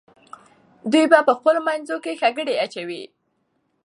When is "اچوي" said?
2.65-3.03